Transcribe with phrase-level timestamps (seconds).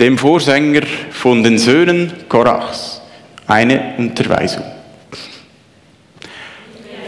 [0.00, 3.02] dem Vorsänger von den Söhnen Korachs,
[3.46, 4.64] eine Unterweisung.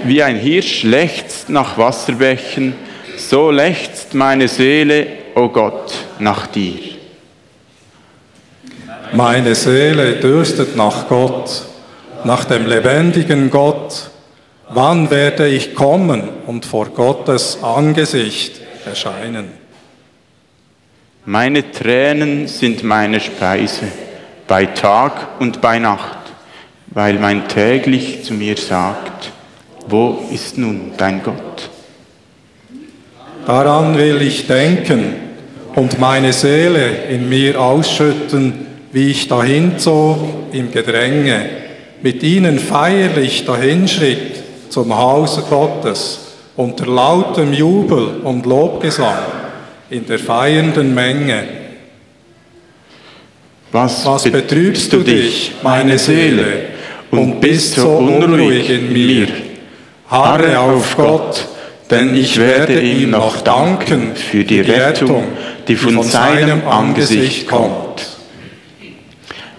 [0.05, 2.75] Wie ein Hirsch lechzt nach Wasserbächen,
[3.17, 6.79] so lechzt meine Seele, o oh Gott, nach dir.
[9.15, 11.63] Meine Seele dürstet nach Gott,
[12.25, 14.11] nach dem lebendigen Gott.
[14.69, 19.62] Wann werde ich kommen und vor Gottes Angesicht erscheinen?
[21.25, 23.85] Meine Tränen sind meine Speise,
[24.49, 26.19] bei Tag und bei Nacht,
[26.89, 29.31] weil mein täglich zu mir sagt,
[29.87, 31.71] wo ist nun dein Gott?
[33.47, 35.15] Daran will ich denken
[35.77, 40.19] und meine Seele in mir ausschütten, wie ich dahinzog
[40.51, 41.49] im Gedränge,
[42.03, 46.19] mit ihnen feierlich dahinschritt zum Hause Gottes,
[46.57, 49.42] unter lautem Jubel und Lobgesang
[49.93, 51.45] in der feiernden Menge.
[53.71, 56.65] Was, Was betrübst du dich, meine Seele,
[57.11, 59.29] und bist so unruhig in mir?
[60.09, 61.47] Harre auf Gott,
[61.91, 65.25] denn ich werde ihm noch danken für die Rettung,
[65.69, 68.07] die von seinem Angesicht kommt.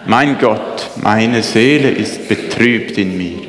[0.06, 3.42] Mein Gott, meine Seele ist betrübt in mir.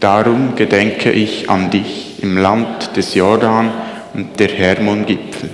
[0.00, 3.70] Darum gedenke ich an dich im Land des Jordan
[4.14, 5.48] und der Hermon-Gipfel,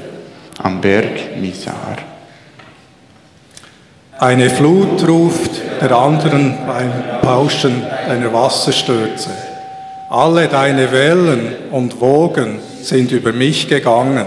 [0.63, 1.97] am Berg Misar.
[4.19, 9.31] Eine Flut ruft der anderen beim Pauschen einer Wasserstürze.
[10.09, 14.27] Alle deine Wellen und Wogen sind über mich gegangen.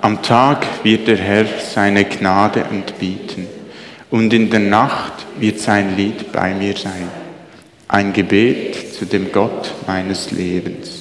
[0.00, 3.46] Am Tag wird der Herr seine Gnade entbieten,
[4.10, 7.08] und in der Nacht wird sein Lied bei mir sein,
[7.88, 10.97] ein Gebet zu dem Gott meines Lebens.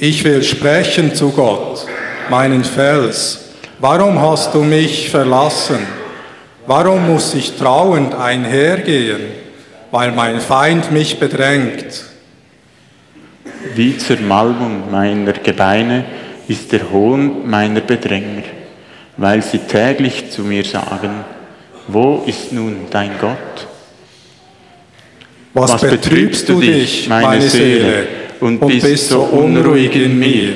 [0.00, 1.86] Ich will sprechen zu Gott,
[2.28, 3.50] meinen Fels.
[3.78, 5.78] Warum hast du mich verlassen?
[6.66, 9.40] Warum muss ich trauend einhergehen?
[9.90, 12.04] weil mein Feind mich bedrängt.
[13.74, 16.04] Wie Zermalmung meiner Gebeine
[16.48, 18.42] ist der Hohn meiner Bedränger,
[19.16, 21.24] weil sie täglich zu mir sagen,
[21.88, 23.36] wo ist nun dein Gott?
[25.52, 28.06] Was, Was betrübst du dich, meine Seele,
[28.40, 30.54] und bist so unruhig in mir?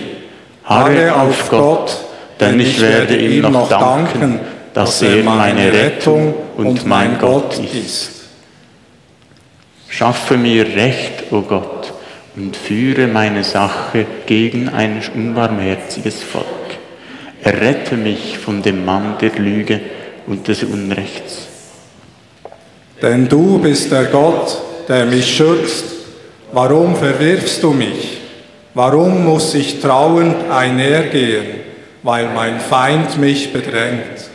[0.64, 1.96] Harre auf Gott,
[2.40, 4.40] denn ich werde ihm noch danken,
[4.72, 8.10] dass er meine Rettung und mein Gott ist.
[9.88, 11.92] Schaffe mir Recht, o oh Gott,
[12.36, 16.44] und führe meine Sache gegen ein unbarmherziges Volk.
[17.42, 19.80] Errette mich von dem Mann der Lüge
[20.26, 21.46] und des Unrechts.
[23.02, 24.58] Denn du bist der Gott,
[24.88, 25.84] der mich schützt.
[26.54, 28.18] Warum verwirfst du mich?
[28.72, 31.46] Warum muss ich trauend einhergehen,
[32.02, 34.30] weil mein Feind mich bedrängt?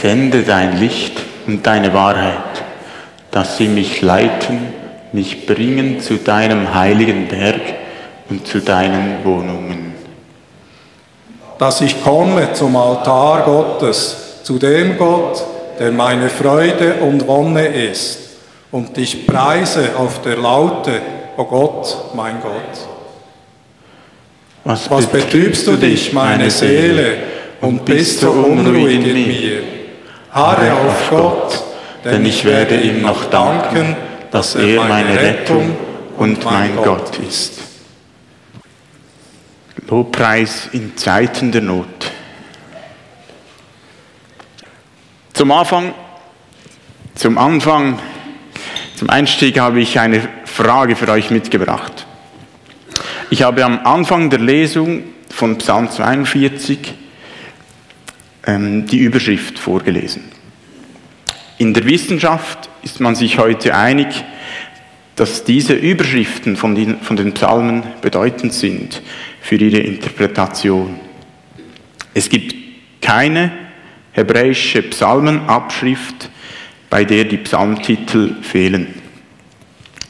[0.00, 2.48] Sende dein Licht und deine Wahrheit
[3.30, 4.72] dass sie mich leiten,
[5.12, 7.60] mich bringen zu deinem heiligen Berg
[8.28, 9.94] und zu deinen Wohnungen.
[11.58, 15.42] Dass ich komme zum Altar Gottes, zu dem Gott,
[15.78, 18.27] der meine Freude und Wonne ist,
[18.70, 21.00] und dich preise auf der Laute,
[21.36, 22.52] o oh Gott, mein Gott.
[24.64, 27.16] Was, Was betrübst du dich, meine Seele,
[27.60, 29.62] und bist so unruhig in mir?
[30.30, 31.64] Harre auf Gott,
[32.04, 33.96] denn ich werde ihm noch danken,
[34.30, 35.74] dass er meine Rettung
[36.18, 37.60] und mein Gott ist.
[39.88, 42.12] Lobpreis in Zeiten der Not.
[45.32, 45.94] Zum Anfang,
[47.14, 47.98] zum Anfang,
[48.98, 52.04] zum Einstieg habe ich eine Frage für euch mitgebracht.
[53.30, 56.94] Ich habe am Anfang der Lesung von Psalm 42
[58.44, 60.24] ähm, die Überschrift vorgelesen.
[61.58, 64.08] In der Wissenschaft ist man sich heute einig,
[65.14, 69.00] dass diese Überschriften von den, von den Psalmen bedeutend sind
[69.40, 70.98] für ihre Interpretation.
[72.14, 72.52] Es gibt
[73.00, 73.52] keine
[74.10, 76.30] hebräische Psalmenabschrift,
[76.90, 78.94] bei der die Psalmtitel fehlen.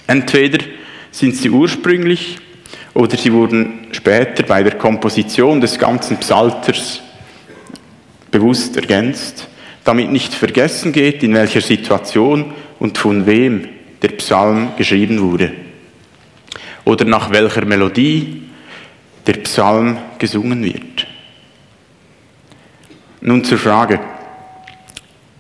[0.07, 0.65] Entweder
[1.11, 2.39] sind sie ursprünglich
[2.95, 7.01] oder sie wurden später bei der Komposition des ganzen Psalters
[8.31, 9.49] bewusst ergänzt
[9.89, 13.67] damit nicht vergessen geht, in welcher Situation und von wem
[14.03, 15.55] der Psalm geschrieben wurde
[16.85, 18.43] oder nach welcher Melodie
[19.27, 21.07] der Psalm gesungen wird.
[23.23, 23.99] Nun zur Frage,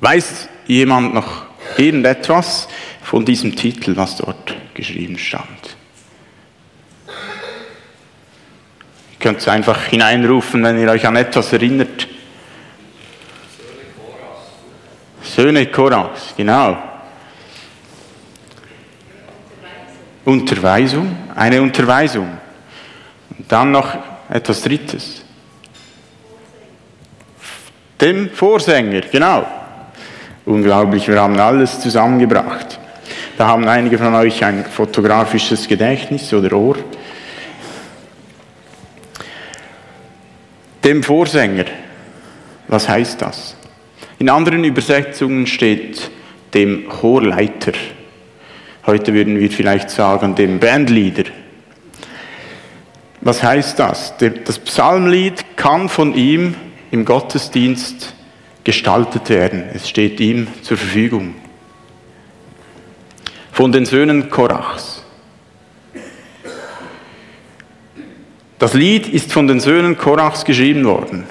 [0.01, 1.43] weiß jemand noch
[1.77, 2.69] irgendetwas
[3.03, 5.77] von diesem Titel, was dort geschrieben stand.
[9.13, 12.07] Ihr könnt es einfach hineinrufen, wenn ihr euch an etwas erinnert.
[15.23, 16.77] Söhne Korax, genau.
[20.25, 21.07] Unterweisung.
[21.09, 22.39] Unterweisung, eine Unterweisung.
[23.37, 23.97] Und dann noch
[24.29, 25.25] etwas Drittes.
[28.01, 29.58] Dem Vorsänger, genau.
[30.49, 32.81] Unglaublich, wir haben alles zusammengebracht.
[33.37, 36.77] Da haben einige von euch ein fotografisches Gedächtnis oder Ohr.
[40.83, 41.67] Dem Vorsänger,
[42.67, 43.59] was heißt das?
[44.19, 46.11] In anderen Übersetzungen steht
[46.55, 47.73] dem Chorleiter.
[48.87, 51.25] Heute würden wir vielleicht sagen, dem Bandleader.
[53.21, 54.15] Was heißt das?
[54.47, 56.55] Das Psalmlied kann von ihm
[56.91, 58.15] im Gottesdienst
[58.69, 59.65] gestaltet werden.
[59.73, 61.37] Es steht ihm zur Verfügung.
[63.51, 65.03] Von den Söhnen Korachs.
[68.59, 71.25] Das Lied ist von den Söhnen Korachs geschrieben worden.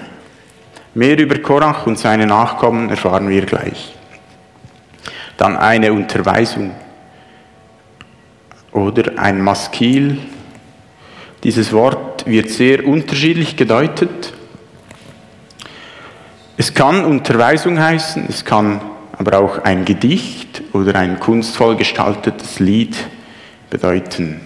[0.96, 3.94] Mehr über Korach und seine Nachkommen erfahren wir gleich.
[5.38, 6.72] Dann eine Unterweisung
[8.72, 10.18] oder ein Maskil.
[11.44, 14.34] Dieses Wort wird sehr unterschiedlich gedeutet.
[16.60, 18.82] Es kann Unterweisung heißen, es kann
[19.12, 22.98] aber auch ein Gedicht oder ein kunstvoll gestaltetes Lied
[23.70, 24.42] bedeuten.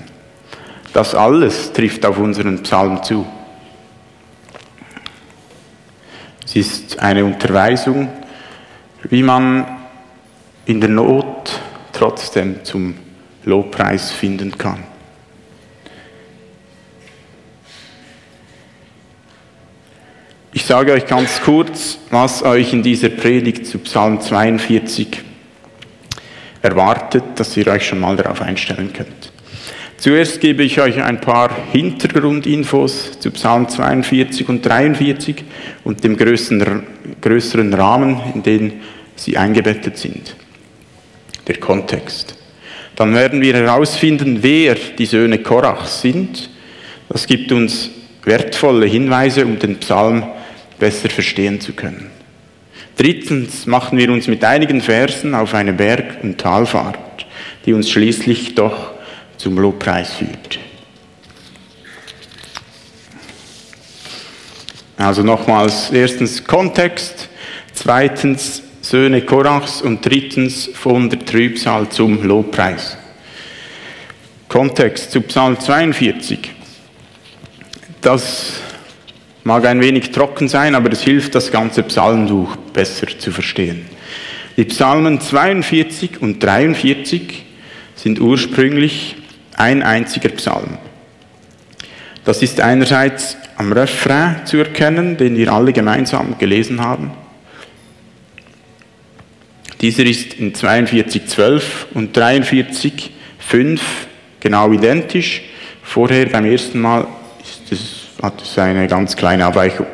[0.91, 3.25] Das alles trifft auf unseren Psalm zu.
[6.43, 8.09] Es ist eine Unterweisung,
[9.03, 9.65] wie man
[10.65, 11.61] in der Not
[11.93, 12.95] trotzdem zum
[13.45, 14.90] Lobpreis finden kann.
[20.53, 25.07] Ich sage euch ganz kurz, was euch in dieser Predigt zu Psalm 42
[26.61, 29.31] erwartet, dass ihr euch schon mal darauf einstellen könnt.
[29.95, 35.45] Zuerst gebe ich euch ein paar Hintergrundinfos zu Psalm 42 und 43
[35.85, 36.83] und dem größeren,
[37.21, 38.73] größeren Rahmen, in den
[39.15, 40.35] sie eingebettet sind.
[41.47, 42.35] Der Kontext.
[42.97, 46.49] Dann werden wir herausfinden, wer die Söhne Korachs sind.
[47.07, 47.89] Das gibt uns
[48.25, 50.25] wertvolle Hinweise, um den Psalm
[50.81, 52.09] besser verstehen zu können.
[52.97, 57.25] Drittens machen wir uns mit einigen Versen auf eine Berg- und Talfahrt,
[57.65, 58.91] die uns schließlich doch
[59.37, 60.59] zum Lobpreis führt.
[64.97, 67.29] Also nochmals, erstens Kontext,
[67.73, 72.97] zweitens Söhne Korachs und drittens von der Trübsal zum Lobpreis.
[74.47, 76.51] Kontext zu Psalm 42.
[78.01, 78.61] Das
[79.43, 83.85] mag ein wenig trocken sein, aber es hilft, das ganze Psalmbuch besser zu verstehen.
[84.57, 87.43] Die Psalmen 42 und 43
[87.95, 89.15] sind ursprünglich
[89.55, 90.77] ein einziger Psalm.
[92.23, 97.11] Das ist einerseits am Refrain zu erkennen, den wir alle gemeinsam gelesen haben.
[99.81, 101.61] Dieser ist in 42,12
[101.95, 103.79] und 43,5
[104.39, 105.41] genau identisch.
[105.81, 107.07] Vorher beim ersten Mal
[107.41, 109.87] ist es, hat es eine ganz kleine Abweichung.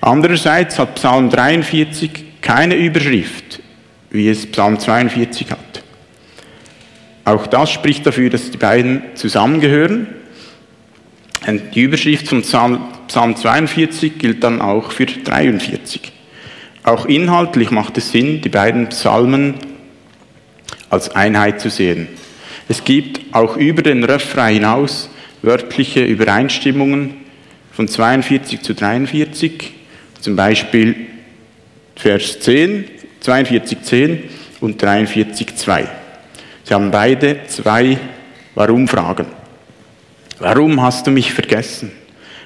[0.00, 3.60] Andererseits hat Psalm 43 keine Überschrift,
[4.10, 5.58] wie es Psalm 42 hat.
[7.24, 10.06] Auch das spricht dafür, dass die beiden zusammengehören.
[11.46, 16.12] Und die Überschrift von Psalm, Psalm 42 gilt dann auch für 43.
[16.84, 19.54] Auch inhaltlich macht es Sinn, die beiden Psalmen
[20.90, 22.08] als Einheit zu sehen.
[22.68, 25.10] Es gibt auch über den Refrain hinaus
[25.42, 27.27] wörtliche Übereinstimmungen
[27.78, 29.70] von 42 zu 43,
[30.20, 30.96] zum Beispiel
[31.94, 32.86] Vers 10,
[33.20, 34.22] 42, 10
[34.58, 35.86] und 43, 2.
[36.64, 37.96] Sie haben beide zwei
[38.56, 39.26] Warum-Fragen.
[40.40, 41.92] Warum hast du mich vergessen?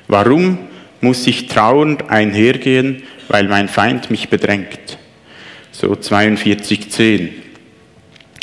[0.06, 0.58] Warum
[1.00, 4.98] muss ich trauernd einhergehen weil mein Feind mich bedrängt.
[5.70, 7.30] So 42,10.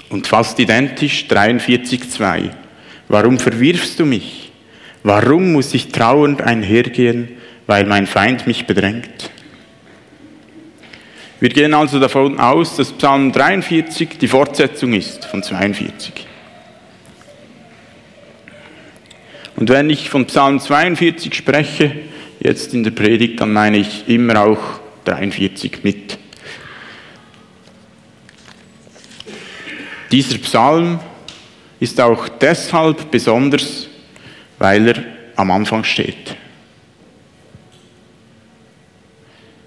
[0.09, 2.49] Und fast identisch 43,2.
[3.09, 4.48] Warum verwirfst du mich?
[5.03, 7.29] Warum muss ich trauernd einhergehen,
[7.67, 9.31] weil mein Feind mich bedrängt?
[11.39, 16.27] Wir gehen also davon aus, dass Psalm 43 die Fortsetzung ist von 42.
[19.55, 21.91] Und wenn ich von Psalm 42 spreche,
[22.39, 26.17] jetzt in der Predigt, dann meine ich immer auch 43 mit.
[30.11, 30.99] Dieser Psalm
[31.79, 33.88] ist auch deshalb besonders,
[34.59, 35.03] weil er
[35.35, 36.35] am Anfang steht.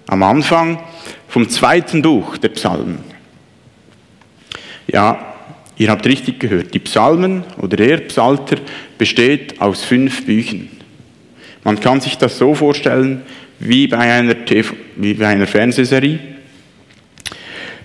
[0.07, 0.79] Am Anfang
[1.27, 2.99] vom zweiten Buch der Psalmen.
[4.87, 5.33] Ja,
[5.77, 8.57] ihr habt richtig gehört, die Psalmen oder der Psalter
[8.97, 10.69] besteht aus fünf Büchern.
[11.63, 13.23] Man kann sich das so vorstellen
[13.59, 16.19] wie bei einer, TV, wie bei einer Fernsehserie.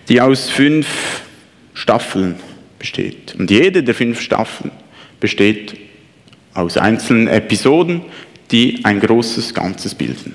[0.09, 1.23] die aus fünf
[1.75, 2.37] Staffeln
[2.79, 3.35] besteht.
[3.39, 4.71] Und jede der fünf Staffeln
[5.21, 5.88] besteht
[6.59, 8.03] aus einzelnen Episoden,
[8.51, 10.35] die ein großes Ganzes bilden.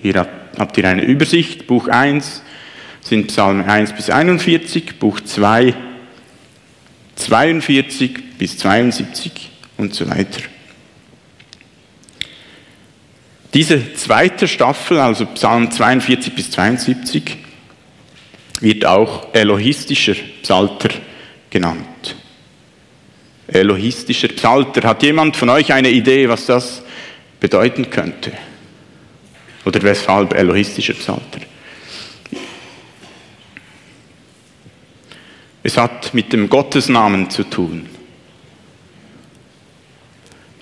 [0.00, 0.28] Hier
[0.58, 1.66] habt ihr eine Übersicht.
[1.66, 2.42] Buch 1
[3.00, 5.74] sind Psalmen 1 bis 41, Buch 2
[7.16, 10.42] 42 bis 72 und so weiter.
[13.54, 17.43] Diese zweite Staffel, also Psalm 42 bis 72,
[18.64, 20.88] wird auch elohistischer Psalter
[21.50, 22.16] genannt.
[23.46, 24.88] Elohistischer Psalter.
[24.88, 26.82] Hat jemand von euch eine Idee, was das
[27.38, 28.32] bedeuten könnte?
[29.66, 31.40] Oder weshalb elohistischer Psalter?
[35.62, 37.86] Es hat mit dem Gottesnamen zu tun.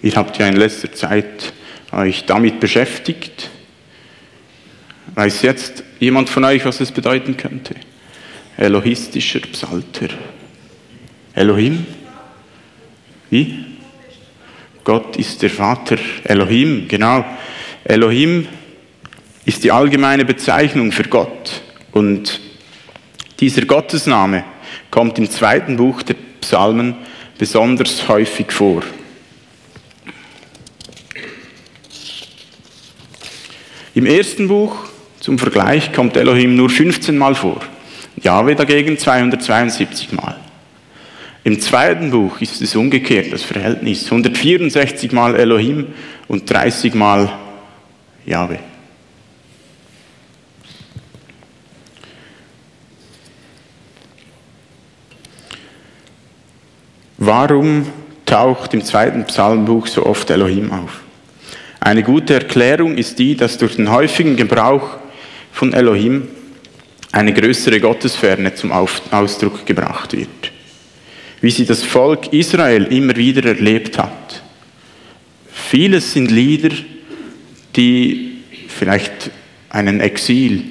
[0.03, 1.53] Ihr habt ja in letzter Zeit
[1.93, 3.51] euch damit beschäftigt.
[5.15, 7.77] Weiß jetzt jemand von euch, was es bedeuten könnte?
[8.63, 10.09] Elohistischer Psalter.
[11.35, 11.85] Elohim?
[13.29, 13.65] Wie?
[14.85, 15.97] Gott ist der Vater.
[16.23, 17.25] Elohim, genau.
[17.83, 18.47] Elohim
[19.45, 21.63] ist die allgemeine Bezeichnung für Gott.
[21.91, 22.41] Und
[23.41, 24.45] dieser Gottesname
[24.93, 26.95] kommt im zweiten Buch der Psalmen
[27.37, 28.85] besonders häufig vor.
[33.95, 34.77] Im ersten Buch
[35.19, 37.61] zum Vergleich kommt Elohim nur 15 Mal vor,
[38.17, 40.37] Jahwe dagegen 272 Mal.
[41.45, 45.89] Im zweiten Buch ist es umgekehrt, das Verhältnis 164 Mal Elohim
[46.29, 47.33] und 30 Mal
[48.25, 48.59] Jahwe.
[57.19, 57.87] Warum
[58.27, 61.03] taucht im zweiten Psalmbuch so oft Elohim auf?
[61.79, 64.99] Eine gute Erklärung ist die, dass durch den häufigen Gebrauch
[65.53, 66.29] von Elohim
[67.13, 70.51] eine größere Gottesferne zum Ausdruck gebracht wird.
[71.43, 74.43] Wie sie das Volk Israel immer wieder erlebt hat.
[75.53, 76.75] Vieles sind Lieder,
[77.77, 78.39] die
[78.69, 79.31] vielleicht
[79.69, 80.65] einen Exil,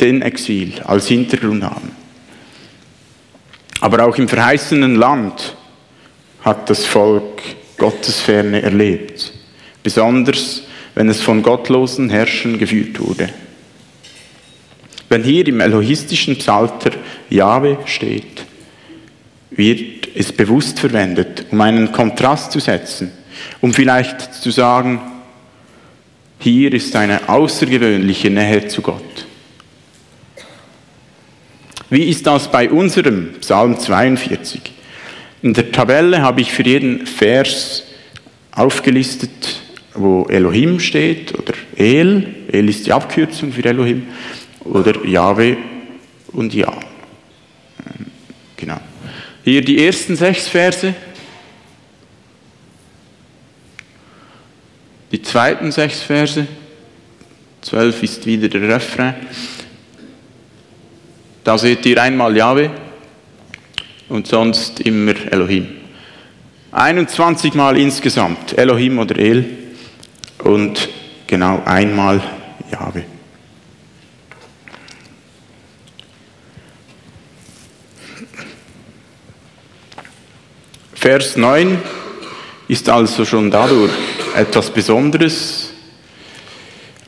[0.00, 1.92] den Exil als Hintergrund haben.
[3.80, 5.56] Aber auch im verheißenen Land
[6.40, 7.42] hat das Volk
[7.76, 9.32] Gottesferne erlebt,
[9.82, 10.62] besonders
[10.94, 13.28] wenn es von gottlosen Herrschern geführt wurde.
[15.08, 16.90] Wenn hier im elohistischen Psalter
[17.30, 18.44] Jahwe steht,
[19.50, 23.12] wird es bewusst verwendet, um einen Kontrast zu setzen,
[23.60, 25.00] um vielleicht zu sagen,
[26.38, 29.26] hier ist eine außergewöhnliche Nähe zu Gott.
[31.88, 34.60] Wie ist das bei unserem Psalm 42?
[35.42, 37.84] In der Tabelle habe ich für jeden Vers
[38.50, 39.60] aufgelistet,
[39.94, 42.26] wo Elohim steht oder El.
[42.50, 44.08] El ist die Abkürzung für Elohim.
[44.72, 45.56] Oder Jahwe
[46.32, 46.72] und Ja.
[48.56, 48.80] Genau.
[49.44, 50.94] Hier die ersten sechs Verse.
[55.12, 56.46] Die zweiten sechs Verse.
[57.60, 59.14] Zwölf ist wieder der Refrain.
[61.44, 62.70] Da seht ihr einmal Jahwe
[64.08, 65.68] und sonst immer Elohim.
[66.72, 69.44] 21 Mal insgesamt Elohim oder El
[70.42, 70.88] und
[71.26, 72.20] genau einmal
[72.72, 73.04] Jahwe.
[81.06, 81.78] Vers 9
[82.66, 83.92] ist also schon dadurch
[84.34, 85.70] etwas Besonderes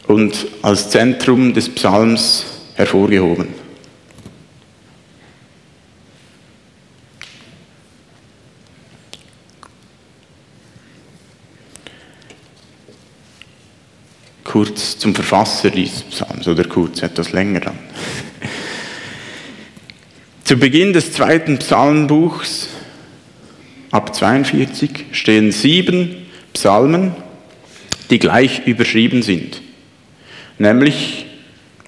[0.06, 2.44] und als Zentrum des Psalms
[2.76, 3.48] hervorgehoben.
[14.44, 17.78] kurz zum Verfasser dieses Psalms oder kurz etwas länger dann.
[20.44, 22.68] Zu Beginn des zweiten Psalmbuchs,
[23.90, 27.14] ab 42, stehen sieben Psalmen,
[28.10, 29.60] die gleich überschrieben sind,
[30.58, 31.26] nämlich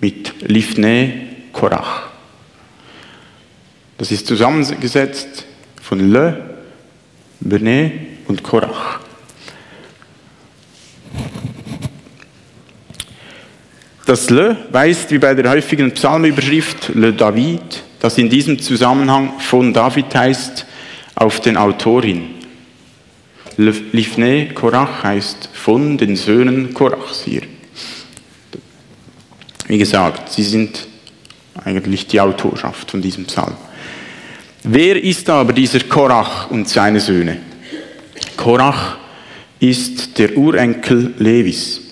[0.00, 1.12] mit Lifne
[1.52, 2.08] Korach.
[3.98, 5.44] Das ist zusammengesetzt
[5.82, 6.56] von Le,
[7.40, 7.92] Bene
[8.28, 9.00] und Korach.
[14.06, 19.72] Das Le weist wie bei der häufigen Psalmüberschrift Le David, das in diesem Zusammenhang von
[19.72, 20.66] David heißt,
[21.20, 22.30] auf den Autorin.
[23.58, 27.42] Livne Korach heißt von den Söhnen Korachs hier.
[29.66, 30.86] Wie gesagt, sie sind
[31.62, 33.54] eigentlich die Autorschaft von diesem Psalm.
[34.62, 37.36] Wer ist aber dieser Korach und seine Söhne?
[38.36, 38.96] Korach
[39.58, 41.82] ist der Urenkel Levis.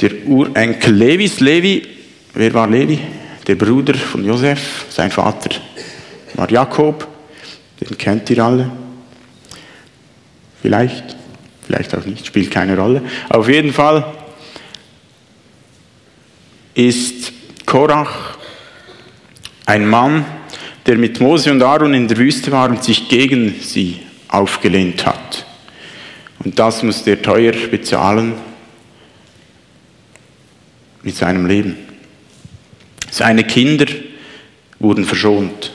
[0.00, 1.86] Der Urenkel Levis, Levi,
[2.32, 2.98] wer war Levi?
[3.46, 5.50] Der Bruder von Josef, sein Vater
[6.34, 7.06] war Jakob,
[7.80, 8.70] den kennt ihr alle.
[10.60, 11.16] Vielleicht,
[11.66, 13.02] vielleicht auch nicht, spielt keine Rolle.
[13.28, 14.04] Auf jeden Fall
[16.74, 17.32] ist
[17.64, 18.38] Korach
[19.66, 20.24] ein Mann,
[20.86, 25.46] der mit Mose und Aaron in der Wüste war und sich gegen sie aufgelehnt hat.
[26.44, 28.34] Und das musste er teuer bezahlen
[31.02, 31.89] mit seinem Leben.
[33.10, 33.86] Seine Kinder
[34.78, 35.72] wurden verschont.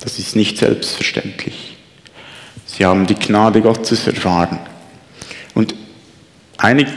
[0.00, 1.76] Das ist nicht selbstverständlich.
[2.66, 4.58] Sie haben die Gnade Gottes erfahren.
[5.54, 5.74] Und
[6.58, 6.88] einig,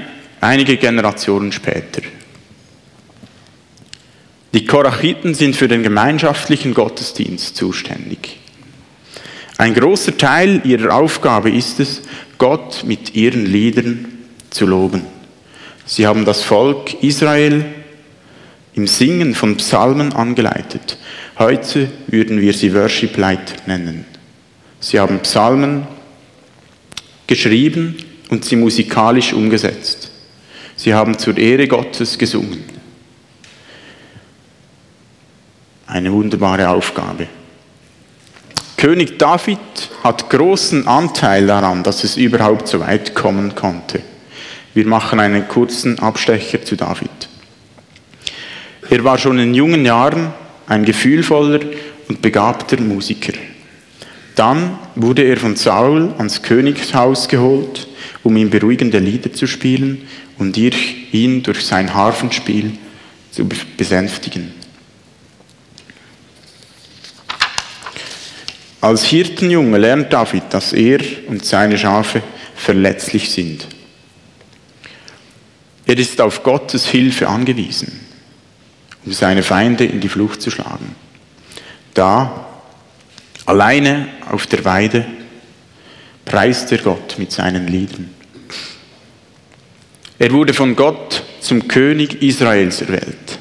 [0.42, 2.02] einige Generationen später.
[4.54, 8.38] Die Korachiten sind für den gemeinschaftlichen Gottesdienst zuständig.
[9.58, 12.02] Ein großer Teil ihrer Aufgabe ist es,
[12.38, 14.06] Gott mit ihren Liedern
[14.50, 15.04] zu loben.
[15.86, 17.66] Sie haben das Volk Israel
[18.78, 21.00] im Singen von Psalmen angeleitet.
[21.40, 24.06] Heute würden wir sie Worship Leiter nennen.
[24.80, 25.88] Sie haben Psalmen
[27.26, 27.98] geschrieben
[28.30, 30.12] und sie musikalisch umgesetzt.
[30.76, 32.64] Sie haben zur Ehre Gottes gesungen.
[35.88, 37.28] Eine wunderbare Aufgabe.
[38.78, 39.58] König David
[40.04, 44.02] hat großen Anteil daran, dass es überhaupt so weit kommen konnte.
[44.76, 47.28] Wir machen einen kurzen Abstecher zu David.
[48.90, 50.34] Er war schon in jungen Jahren
[50.68, 51.60] ein gefühlvoller
[52.08, 53.34] und begabter Musiker.
[54.36, 57.88] Dann wurde er von Saul ans Königshaus geholt,
[58.24, 62.72] um ihm beruhigende Lieder zu spielen und ihn durch sein Harfenspiel
[63.32, 64.52] zu besänftigen.
[68.80, 72.22] Als Hirtenjunge lernt David, dass er und seine Schafe
[72.56, 73.68] verletzlich sind.
[75.86, 78.07] Er ist auf Gottes Hilfe angewiesen,
[79.14, 80.96] seine Feinde in die Flucht zu schlagen.
[81.94, 82.48] Da,
[83.46, 85.06] alleine auf der Weide,
[86.26, 88.10] preist er Gott mit seinen Liedern.
[90.20, 93.40] Er wurde von Gott zum König Israels erwählt.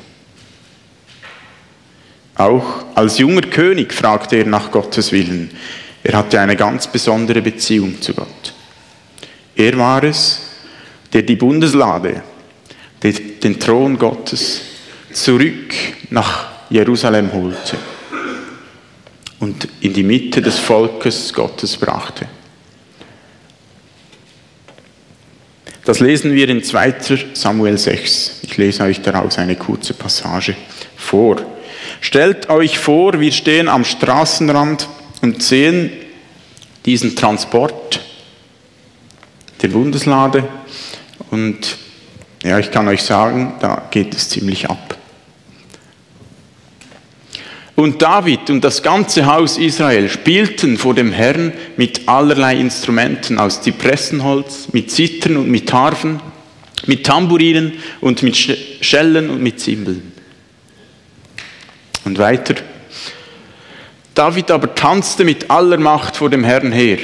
[2.35, 5.51] Auch als junger König fragte er nach Gottes Willen.
[6.03, 8.55] Er hatte eine ganz besondere Beziehung zu Gott.
[9.57, 10.43] Er war es,
[11.13, 12.23] der die Bundeslade
[13.03, 14.66] den Thron Gottes
[15.17, 15.75] zurück
[16.11, 17.79] nach Jerusalem holte
[19.41, 22.27] und in die Mitte des Volkes Gottes brachte.
[25.85, 26.97] Das lesen wir in 2
[27.33, 28.41] Samuel 6.
[28.43, 30.57] Ich lese euch daraus eine kurze Passage
[30.97, 31.37] vor.
[32.01, 34.89] Stellt euch vor, wir stehen am Straßenrand
[35.23, 35.91] und sehen
[36.85, 38.01] diesen Transport
[39.63, 40.47] der Bundeslade
[41.31, 41.79] und
[42.43, 44.96] ja, ich kann euch sagen, da geht es ziemlich ab.
[47.77, 53.61] Und David und das ganze Haus Israel spielten vor dem Herrn mit allerlei Instrumenten aus
[53.61, 56.19] Zypressenholz, mit Zittern und mit Harfen,
[56.87, 60.11] mit Tamburinen und mit Schellen und mit Zimbeln.
[62.07, 62.55] Und weiter.
[64.15, 66.99] David aber tanzte mit aller Macht vor dem Herrn her.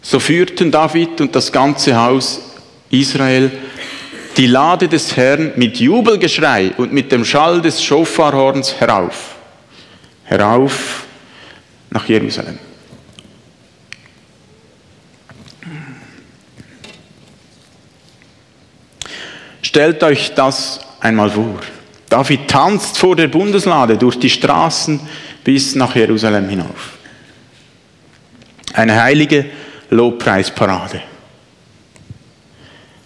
[0.00, 2.40] So führten David und das ganze Haus
[2.90, 3.50] Israel
[4.36, 9.36] die Lade des Herrn mit Jubelgeschrei und mit dem Schall des Schofarhorns herauf,
[10.24, 11.04] herauf
[11.90, 12.58] nach Jerusalem.
[19.62, 21.60] Stellt euch das einmal vor.
[22.08, 25.00] David tanzt vor der Bundeslade durch die Straßen
[25.44, 26.98] bis nach Jerusalem hinauf.
[28.72, 29.46] Eine heilige
[29.90, 31.02] Lobpreisparade.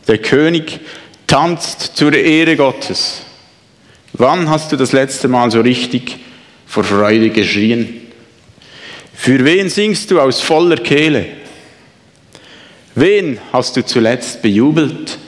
[0.08, 0.80] Der König
[1.34, 3.22] tanzt zur Ehre Gottes.
[4.12, 6.16] Wann hast du das letzte Mal so richtig
[6.64, 8.02] vor Freude geschrien?
[9.12, 11.26] Für wen singst du aus voller Kehle?
[12.94, 15.18] Wen hast du zuletzt bejubelt?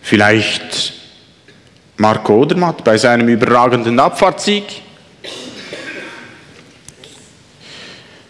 [0.00, 0.92] Vielleicht
[1.96, 4.62] Marco Odermatt bei seinem überragenden Abfahrtssieg?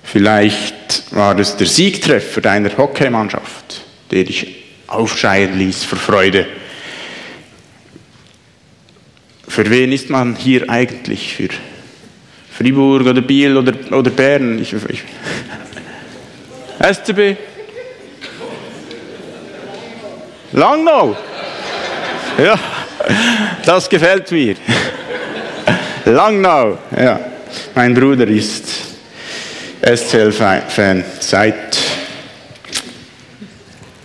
[0.03, 3.62] Vielleicht war es der Siegtreffer deiner Hockeymannschaft,
[4.13, 4.47] der dich
[4.87, 6.47] aufschreien ließ vor Freude.
[9.49, 11.35] Für wen ist man hier eigentlich?
[11.35, 11.49] Für
[12.57, 14.59] Fribourg oder Biel oder, oder Bern?
[14.59, 15.03] Ich, ich,
[16.79, 17.37] SCB?
[20.53, 21.17] Langnau?
[22.39, 22.59] Ja,
[23.65, 24.57] das gefällt mir.
[26.05, 27.21] Langnau, ja.
[27.75, 28.67] Mein Bruder ist
[29.83, 31.82] SCL-Fan seit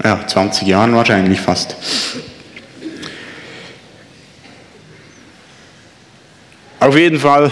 [0.07, 1.75] ja, 20 Jahren wahrscheinlich fast.
[6.79, 7.51] Auf jeden Fall,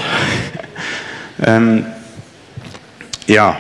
[1.45, 1.85] ähm,
[3.27, 3.59] ja,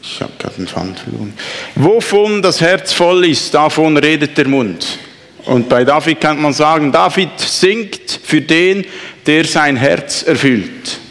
[0.00, 1.34] ich habe gerade einen Faden verloren.
[1.74, 4.98] Wovon das Herz voll ist, davon redet der Mund.
[5.44, 8.86] Und bei David kann man sagen, David singt für den,
[9.26, 11.01] der sein Herz erfüllt.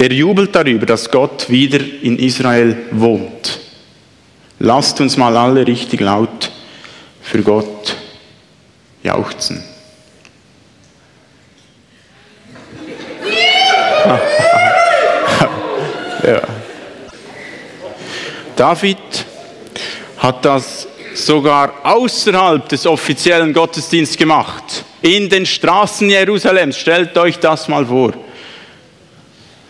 [0.00, 3.60] Er jubelt darüber, dass Gott wieder in Israel wohnt.
[4.58, 6.50] Lasst uns mal alle richtig laut
[7.20, 7.96] für Gott
[9.02, 9.62] jauchzen.
[16.26, 16.40] ja.
[18.56, 18.96] David
[20.16, 24.82] hat das sogar außerhalb des offiziellen Gottesdienstes gemacht.
[25.02, 26.78] In den Straßen Jerusalems.
[26.78, 28.14] Stellt euch das mal vor.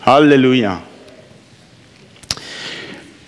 [0.05, 0.81] Halleluja.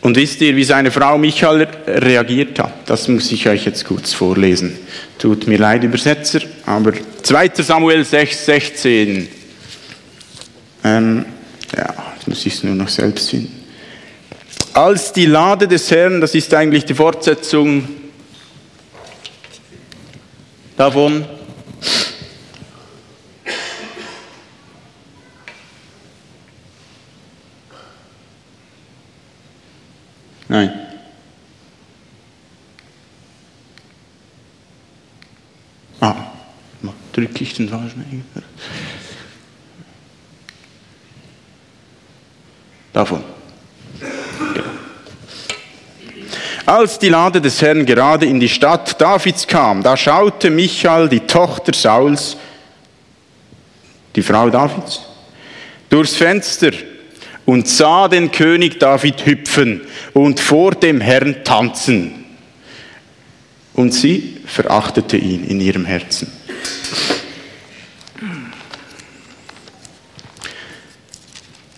[0.02, 2.74] Und wisst ihr, wie seine Frau Michael reagiert hat?
[2.90, 4.78] Das muss ich euch jetzt kurz vorlesen.
[5.18, 7.52] Tut mir leid, Übersetzer, aber 2.
[7.60, 9.30] Samuel 6, 16.
[10.84, 11.26] Ähm,
[11.78, 13.64] ja, jetzt muss ich es nur noch selbst finden.
[14.74, 17.88] Als die Lade des Herrn, das ist eigentlich die Fortsetzung
[20.76, 21.24] davon,
[30.54, 30.72] Nein.
[36.00, 36.16] Ah,
[37.12, 38.24] drücke ich den falschen
[42.94, 43.24] Davon.
[44.54, 44.64] Genau.
[46.68, 51.22] Als die Lade des Herrn gerade in die Stadt Davids kam, da schaute Michael, die
[51.22, 52.38] Tochter Sauls,
[54.16, 55.02] die Frau Davids,
[55.90, 56.74] durchs Fenster
[57.46, 59.82] und sah den König David hüpfen
[60.14, 62.26] und vor dem Herrn tanzen.
[63.74, 66.32] Und sie verachtete ihn in ihrem Herzen.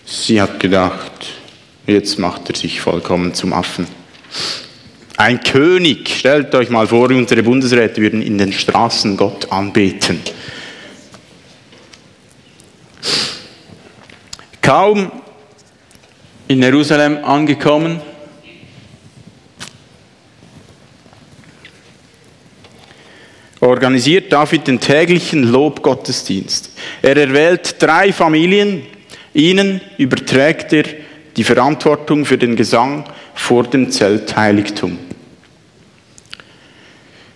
[0.06, 1.12] Sie hat gedacht,
[1.86, 3.88] jetzt macht er sich vollkommen zum Affen.
[5.18, 10.20] Ein König, stellt euch mal vor, unsere Bundesräte würden in den Straßen Gott anbeten.
[14.62, 15.12] Kaum
[16.48, 18.00] in Jerusalem angekommen.
[23.60, 26.70] Organisiert David den täglichen Lobgottesdienst.
[27.02, 28.84] Er erwählt drei Familien,
[29.34, 30.84] ihnen überträgt er
[31.36, 35.00] die Verantwortung für den Gesang vor dem Zeltheiligtum.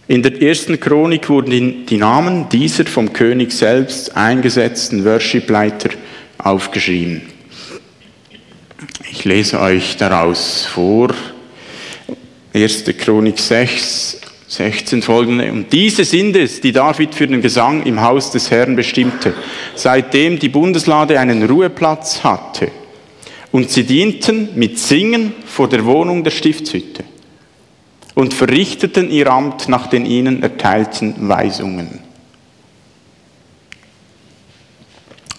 [0.07, 5.89] In der ersten Chronik wurden die Namen dieser vom König selbst eingesetzten Worshipleiter
[6.37, 7.38] aufgeschrieben.
[9.11, 11.09] Ich lese euch daraus vor.
[12.53, 12.83] 1.
[12.97, 15.51] Chronik 6, 16 folgende.
[15.51, 19.33] Und diese sind es, die David für den Gesang im Haus des Herrn bestimmte,
[19.73, 22.71] seitdem die Bundeslade einen Ruheplatz hatte.
[23.51, 27.03] Und sie dienten mit Singen vor der Wohnung der Stiftshütte
[28.13, 31.99] und verrichteten ihr Amt nach den ihnen erteilten Weisungen.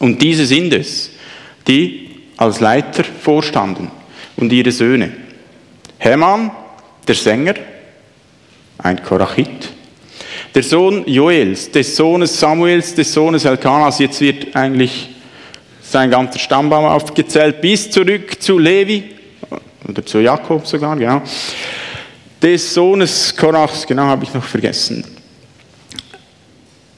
[0.01, 1.11] Und diese sind es,
[1.69, 2.10] die
[2.41, 3.91] als Leiter vorstanden
[4.37, 5.13] und ihre Söhne.
[5.99, 6.51] Heman,
[7.07, 7.55] der Sänger,
[8.79, 9.69] ein Korachit.
[10.55, 15.11] Der Sohn Joels, des Sohnes Samuels, des Sohnes Elkanas, jetzt wird eigentlich
[15.83, 19.17] sein ganzer Stammbaum aufgezählt, bis zurück zu Levi,
[19.87, 21.21] oder zu Jakob sogar, genau.
[22.41, 25.05] Des Sohnes Korachs, genau habe ich noch vergessen.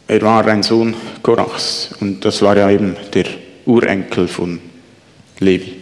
[0.06, 3.24] Er war ein Sohn Korachs und das war ja eben der
[3.66, 4.60] Urenkel von
[5.42, 5.76] Levi.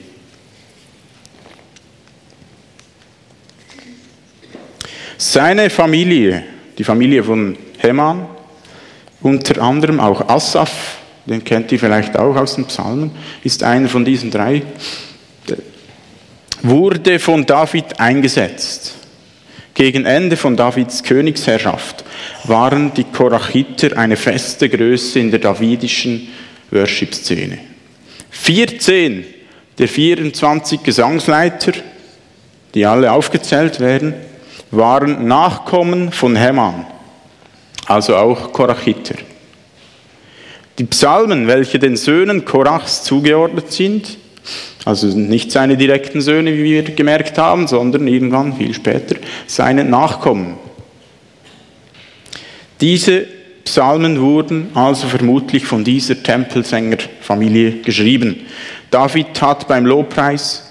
[5.16, 6.44] Seine Familie,
[6.78, 8.26] die Familie von Heman,
[9.20, 10.96] unter anderem auch Asaf,
[11.26, 13.10] den kennt ihr vielleicht auch aus den Psalmen,
[13.44, 14.62] ist einer von diesen drei,
[16.62, 18.94] wurde von David eingesetzt.
[19.74, 22.04] Gegen Ende von Davids Königsherrschaft
[22.44, 26.28] waren die Korachiter eine feste Größe in der davidischen
[26.70, 27.58] Worship-Szene.
[28.30, 29.24] 14
[29.80, 31.72] der 24 Gesangsleiter,
[32.74, 34.14] die alle aufgezählt werden,
[34.70, 36.86] waren Nachkommen von Heman,
[37.86, 39.14] also auch Korachiter.
[40.78, 44.18] Die Psalmen, welche den Söhnen Korachs zugeordnet sind,
[44.84, 49.16] also nicht seine direkten Söhne, wie wir gemerkt haben, sondern irgendwann viel später
[49.46, 50.58] seine Nachkommen.
[52.82, 53.26] Diese
[53.64, 58.46] Psalmen wurden also vermutlich von dieser Tempelsängerfamilie geschrieben.
[58.90, 60.64] David hat beim Lobpreis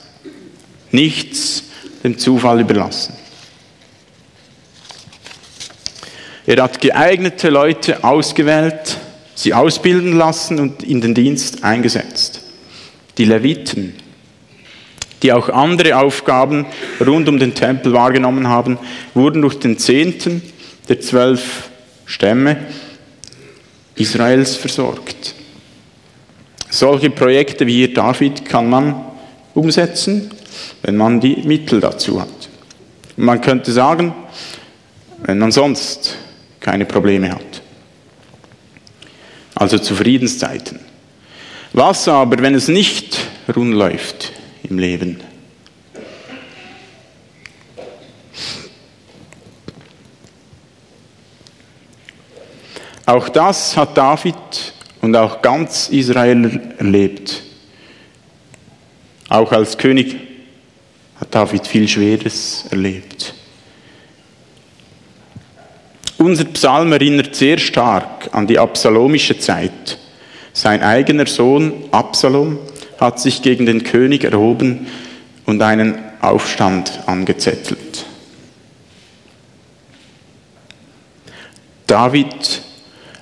[0.91, 1.63] nichts
[2.03, 3.13] dem Zufall überlassen.
[6.45, 8.97] Er hat geeignete Leute ausgewählt,
[9.35, 12.41] sie ausbilden lassen und in den Dienst eingesetzt.
[13.17, 13.93] Die Leviten,
[15.21, 16.65] die auch andere Aufgaben
[17.05, 18.79] rund um den Tempel wahrgenommen haben,
[19.13, 20.41] wurden durch den Zehnten
[20.87, 21.68] der zwölf
[22.09, 22.57] Stämme
[23.93, 25.35] Israels versorgt.
[26.71, 28.95] Solche Projekte wie hier David kann man
[29.53, 30.31] umsetzen,
[30.81, 32.49] wenn man die Mittel dazu hat.
[33.15, 34.13] Und man könnte sagen,
[35.19, 36.15] wenn man sonst
[36.59, 37.61] keine Probleme hat.
[39.53, 40.79] Also zu Friedenszeiten.
[41.73, 43.19] Was aber, wenn es nicht
[43.55, 44.31] rund läuft
[44.63, 45.21] im Leben?
[53.09, 54.35] Auch das hat David
[55.01, 57.41] und auch ganz Israel erlebt.
[59.29, 60.15] Auch als König
[61.19, 63.33] hat David viel Schweres erlebt.
[66.19, 69.97] Unser Psalm erinnert sehr stark an die absalomische Zeit.
[70.53, 72.59] Sein eigener Sohn Absalom
[72.99, 74.85] hat sich gegen den König erhoben
[75.47, 78.05] und einen Aufstand angezettelt.
[81.87, 82.68] David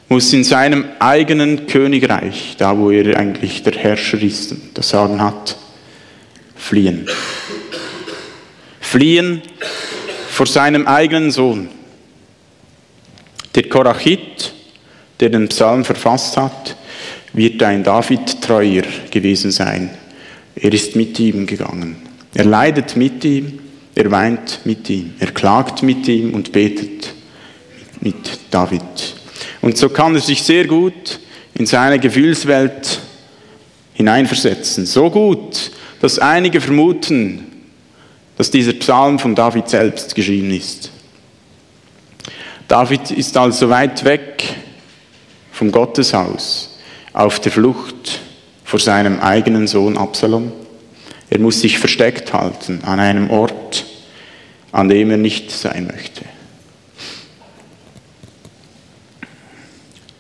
[0.10, 5.22] muss in seinem eigenen Königreich, da wo er eigentlich der Herrscher ist und das Sagen
[5.22, 5.58] hat,
[6.56, 7.08] fliehen.
[8.80, 9.42] Fliehen
[10.30, 11.70] vor seinem eigenen Sohn.
[13.54, 14.54] Der Korachit,
[15.20, 16.78] der den Psalm verfasst hat,
[17.34, 19.90] wird ein David-Treuer gewesen sein.
[20.56, 21.98] Er ist mit ihm gegangen.
[22.34, 23.60] Er leidet mit ihm,
[23.94, 27.14] er weint mit ihm, er klagt mit ihm und betet
[28.00, 29.17] mit David.
[29.68, 31.20] Und so kann er sich sehr gut
[31.54, 33.02] in seine Gefühlswelt
[33.96, 34.86] hineinversetzen.
[34.86, 37.52] So gut, dass einige vermuten,
[38.38, 40.90] dass dieser Psalm von David selbst geschrieben ist.
[42.70, 44.42] David ist also weit weg
[45.52, 46.78] vom Gotteshaus,
[47.12, 48.22] auf der Flucht
[48.64, 50.54] vor seinem eigenen Sohn Absalom.
[51.30, 53.84] Er muss sich versteckt halten an einem Ort,
[54.72, 56.24] an dem er nicht sein möchte.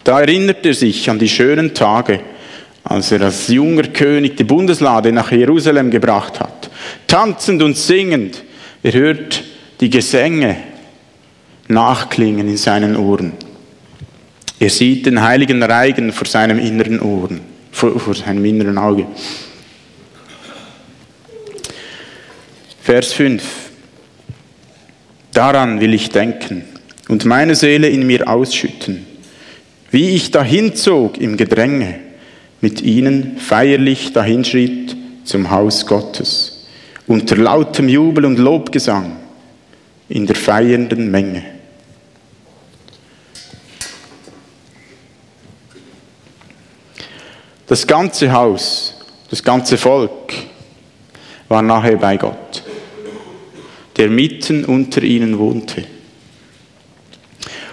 [0.07, 2.21] Da erinnert er sich an die schönen Tage,
[2.85, 6.69] als er als junger König die Bundeslade nach Jerusalem gebracht hat.
[7.07, 8.41] Tanzend und singend,
[8.83, 9.43] er hört
[9.81, 10.55] die Gesänge
[11.67, 13.33] nachklingen in seinen Ohren.
[14.61, 17.41] Er sieht den heiligen Reigen vor seinem inneren Ohren,
[17.73, 19.07] vor, vor seinem inneren Auge.
[22.81, 23.43] Vers 5.
[25.33, 26.63] Daran will ich denken
[27.09, 29.16] und meine Seele in mir ausschütten
[29.91, 31.99] wie ich dahinzog im Gedränge,
[32.61, 36.65] mit ihnen feierlich dahinschritt zum Haus Gottes,
[37.05, 39.17] unter lautem Jubel und Lobgesang
[40.09, 41.43] in der feiernden Menge.
[47.67, 48.95] Das ganze Haus,
[49.29, 50.33] das ganze Volk
[51.49, 52.63] war nachher bei Gott,
[53.97, 55.83] der mitten unter ihnen wohnte.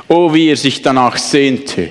[0.09, 1.91] Oh, wie er sich danach sehnte,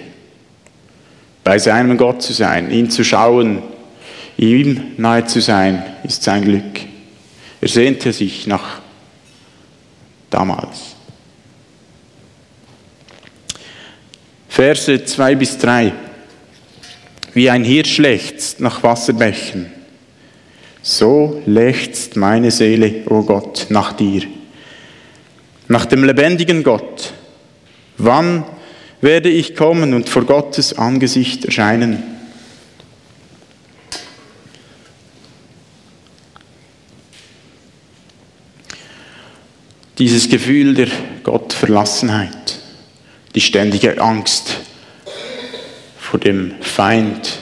[1.44, 3.62] bei seinem Gott zu sein, ihn zu schauen,
[4.38, 6.80] ihm nahe zu sein, ist sein Glück.
[7.62, 8.82] Er sehnte sich nach
[10.30, 10.96] damals.
[14.50, 15.94] Verse 2 bis 3.
[17.34, 19.72] Wie ein Hirsch lechzt nach Wasserbächen,
[20.84, 24.24] so lechzt meine Seele, o oh Gott, nach dir,
[25.68, 27.14] nach dem lebendigen Gott.
[27.98, 28.44] Wann
[29.04, 32.02] werde ich kommen und vor Gottes Angesicht erscheinen.
[39.98, 40.88] Dieses Gefühl der
[41.24, 42.60] Gottverlassenheit,
[43.36, 44.60] die ständige Angst
[46.00, 47.40] vor dem Feind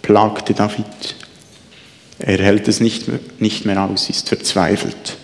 [0.00, 1.16] plagte David.
[2.20, 5.16] Er hält es nicht mehr, nicht mehr aus, ist verzweifelt.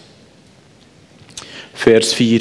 [1.75, 2.41] Vers 4.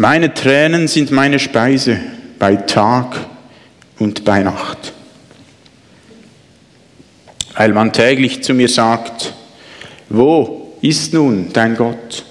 [0.00, 2.00] Meine Tränen sind meine Speise
[2.38, 3.18] bei Tag
[3.98, 4.94] und bei Nacht.
[7.54, 9.34] Weil man täglich zu mir sagt,
[10.08, 12.24] wo ist nun dein Gott?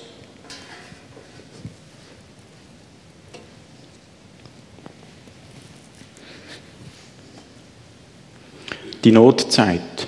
[9.03, 10.07] Die Notzeit.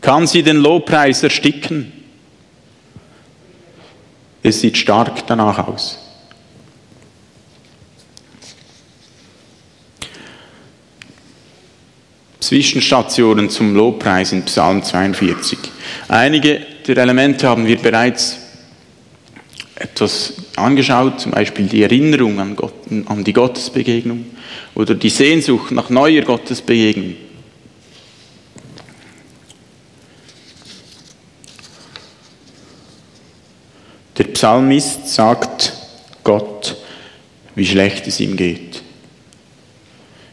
[0.00, 1.95] Kann sie den Lobpreis ersticken?
[4.46, 5.98] Es sieht stark danach aus.
[12.38, 15.58] Zwischenstationen zum Lobpreis in Psalm 42.
[16.06, 18.38] Einige der Elemente haben wir bereits
[19.74, 22.74] etwas angeschaut, zum Beispiel die Erinnerung an, Gott,
[23.06, 24.26] an die Gottesbegegnung
[24.76, 27.16] oder die Sehnsucht nach neuer Gottesbegegnung.
[34.18, 35.74] Der Psalmist sagt
[36.24, 36.76] Gott,
[37.54, 38.82] wie schlecht es ihm geht.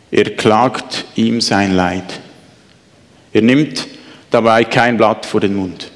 [0.10, 2.20] Er klagt ihm sein Leid.
[3.34, 3.88] Er nimmt
[4.32, 5.92] dabei kein Blatt vor den Mund.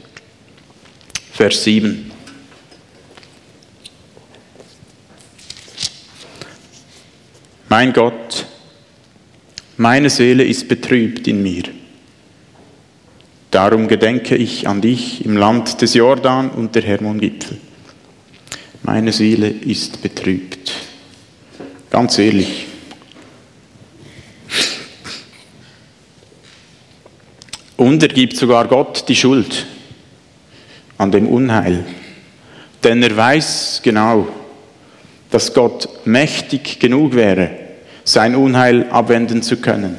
[1.32, 2.12] Vers 7.
[7.70, 8.46] Mein Gott,
[9.78, 11.64] meine Seele ist betrübt in mir.
[13.52, 17.60] Darum gedenke ich an dich im Land des Jordan und der Hermongipfel.
[18.88, 20.72] Meine Seele ist betrübt.
[21.90, 22.68] Ganz ehrlich.
[27.76, 29.66] Und er gibt sogar Gott die Schuld
[30.98, 31.84] an dem Unheil.
[32.82, 34.30] Denn er weiß genau,
[35.32, 37.50] dass Gott mächtig genug wäre,
[38.06, 39.98] sein Unheil abwenden zu können.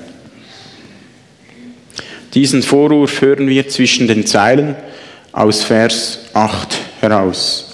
[2.33, 4.77] Diesen Vorwurf hören wir zwischen den Zeilen
[5.33, 7.68] aus Vers 8 heraus.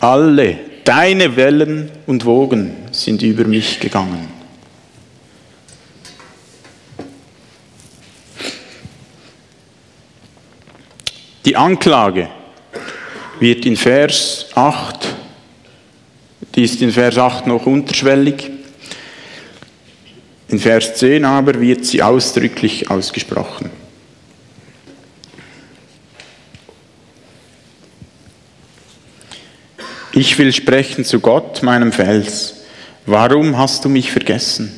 [0.00, 4.28] Alle deine Wellen und Wogen sind über mich gegangen.
[11.44, 12.28] Die Anklage
[13.40, 15.08] wird in Vers 8,
[16.54, 18.50] die ist in Vers 8 noch unterschwellig,
[20.48, 23.79] in Vers 10 aber wird sie ausdrücklich ausgesprochen.
[30.20, 32.56] Ich will sprechen zu Gott, meinem Fels.
[33.06, 34.70] Warum hast du mich vergessen?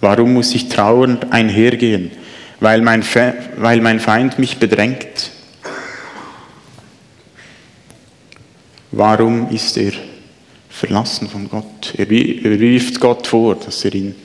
[0.00, 2.10] Warum muss ich trauernd einhergehen,
[2.58, 5.30] weil mein, Fe weil mein Feind mich bedrängt?
[8.90, 9.92] Warum ist er
[10.68, 11.94] verlassen von Gott?
[11.96, 14.16] Er wirft Gott vor, dass er ihn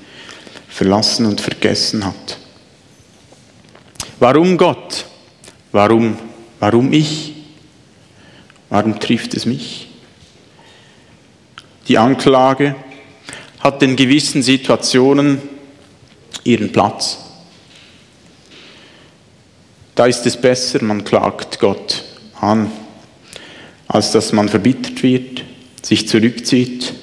[0.68, 2.40] verlassen und vergessen hat.
[4.20, 5.06] Warum Gott?
[5.72, 6.18] Warum,
[6.60, 7.36] warum ich?
[8.72, 9.87] Warum trifft es mich?
[11.88, 12.76] Die Anklage
[13.60, 15.42] hat in gewissen Situationen
[16.44, 17.18] ihren Platz.
[19.96, 22.04] Da ist es besser, man klagt Gott
[22.40, 22.70] an
[23.88, 25.44] als dass man verbittert wird,
[25.82, 26.94] sich zurückzieht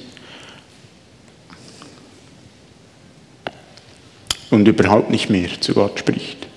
[4.51, 6.47] und überhaupt nicht mehr zu Gott spricht.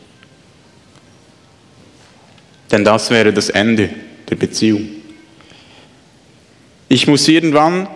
[2.71, 3.91] Denn das wäre das Ende
[4.29, 4.89] der Beziehung.
[6.91, 7.89] Ich muss irgendwann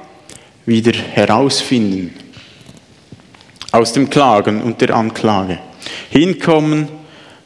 [0.66, 2.14] wieder herausfinden
[3.72, 5.58] aus dem Klagen und der Anklage,
[6.10, 6.88] hinkommen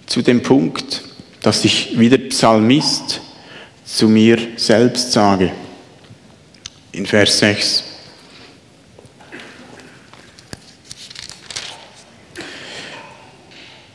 [0.06, 1.02] zu dem Punkt,
[1.40, 3.20] dass ich wieder Psalmist
[3.84, 5.52] zu mir selbst sage.
[6.92, 7.84] In Vers 6.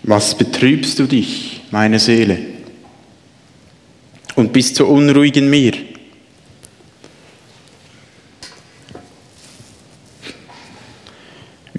[0.04, 2.38] Was betrübst du dich, meine Seele,
[4.36, 5.74] und bist so unruhig in mir?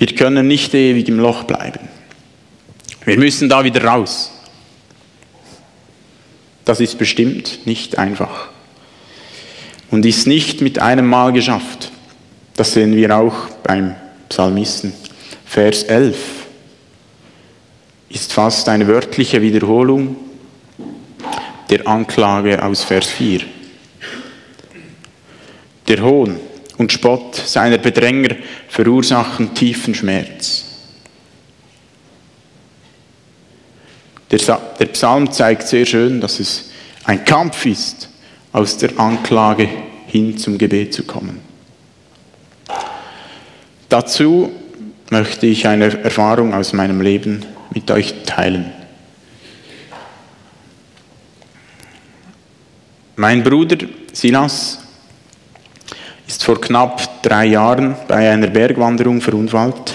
[0.03, 1.79] Wir können nicht ewig im Loch bleiben.
[3.05, 4.33] Wir müssen da wieder raus.
[6.65, 8.49] Das ist bestimmt nicht einfach
[9.93, 11.93] und ist nicht mit einem Mal geschafft.
[12.57, 13.95] Das sehen wir auch beim
[14.29, 14.93] Psalmisten.
[15.47, 16.17] Vers 11
[18.09, 20.17] ist fast eine wörtliche Wiederholung
[21.71, 23.43] der Anklage aus Vers 4.
[25.87, 26.41] Der Hohn
[26.83, 28.35] und Spott seiner Bedränger
[28.69, 30.65] verursachen tiefen Schmerz.
[34.33, 36.71] Der, Psalm zeigt sehr schön, dass es
[37.05, 38.09] ein Kampf ist,
[38.53, 39.69] aus der Anklage
[40.09, 41.41] hin zum Gebet zu kommen.
[43.89, 44.51] Dazu
[45.11, 48.73] möchte ich eine Erfahrung aus meinem Leben mit euch teilen.
[53.15, 53.77] Mein Bruder
[54.13, 54.82] Silas
[56.33, 59.95] ist vor knapp drei Jahren bei einer Bergwanderung verunfallt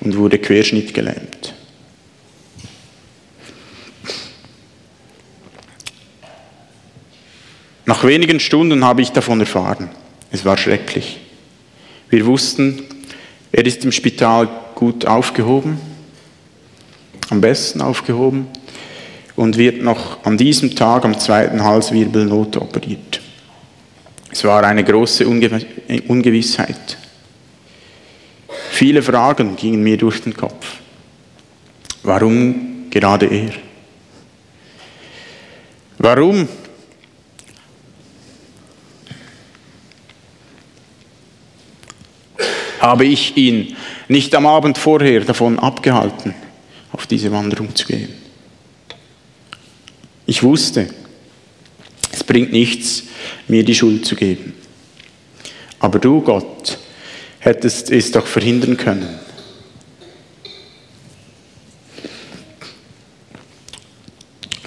[0.00, 1.54] und wurde querschnittgelähmt.
[7.86, 9.88] Nach wenigen Stunden habe ich davon erfahren.
[10.30, 11.20] Es war schrecklich.
[12.10, 12.82] Wir wussten,
[13.50, 15.80] er ist im Spital gut aufgehoben,
[17.30, 18.46] am besten aufgehoben.
[19.34, 23.11] und wird noch an diesem Tag am zweiten Halswirbel notoperiert.
[24.32, 26.96] Es war eine große Ungewissheit.
[28.70, 30.78] Viele Fragen gingen mir durch den Kopf.
[32.02, 33.50] Warum gerade er?
[35.98, 36.48] Warum
[42.80, 43.76] habe ich ihn
[44.08, 46.34] nicht am Abend vorher davon abgehalten,
[46.90, 48.14] auf diese Wanderung zu gehen?
[50.24, 50.88] Ich wusste,
[52.12, 53.04] es bringt nichts,
[53.48, 54.54] mir die Schuld zu geben.
[55.80, 56.78] Aber du, Gott,
[57.40, 59.18] hättest es doch verhindern können.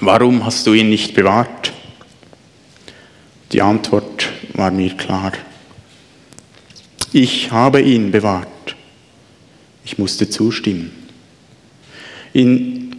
[0.01, 1.71] Warum hast du ihn nicht bewahrt?
[3.53, 5.31] Die Antwort war mir klar.
[7.13, 8.75] Ich habe ihn bewahrt.
[9.85, 10.91] Ich musste zustimmen.
[12.33, 12.93] In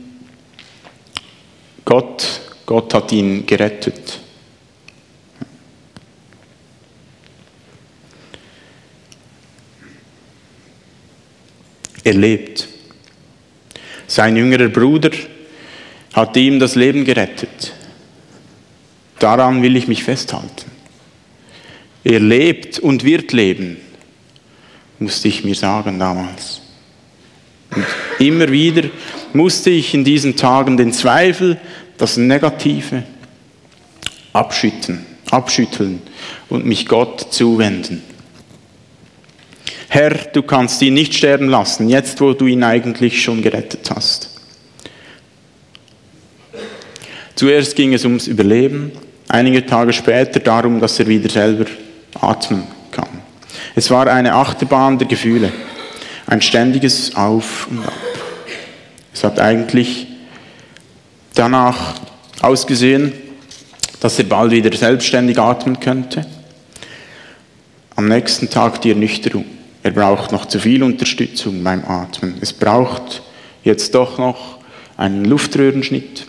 [1.85, 4.21] Gott, Gott hat ihn gerettet.
[12.07, 12.69] Er lebt.
[14.07, 15.11] Sein jüngerer Bruder
[16.13, 17.73] hat ihm das Leben gerettet.
[19.19, 20.71] Daran will ich mich festhalten.
[22.05, 23.79] Er lebt und wird leben
[25.01, 26.63] musste ich mir sagen damals.
[27.75, 27.85] Und
[28.21, 28.89] immer wieder
[29.33, 31.59] musste ich in diesen Tagen den Zweifel,
[31.99, 33.03] das Negative
[34.33, 36.01] abschütten, abschütteln
[36.49, 38.03] und mich Gott zuwenden.
[39.89, 44.31] Herr, du kannst ihn nicht sterben lassen, jetzt wo du ihn eigentlich schon gerettet hast.
[47.35, 48.93] Zuerst ging es ums Überleben,
[49.29, 51.67] einige Tage später darum, dass er wieder selber
[52.21, 52.77] atmen
[53.79, 55.53] es war eine Achterbahn der Gefühle,
[56.27, 57.93] ein ständiges Auf und Ab.
[59.13, 60.07] Es hat eigentlich
[61.35, 61.95] danach
[62.41, 63.13] ausgesehen,
[64.01, 66.27] dass er bald wieder selbstständig atmen könnte.
[67.97, 69.45] Am nächsten Tag die Ernüchterung.
[69.87, 72.39] Er braucht noch zu viel Unterstützung beim Atmen.
[72.41, 73.23] Es braucht
[73.63, 74.59] jetzt doch noch
[74.97, 76.27] einen Luftröhrenschnitt.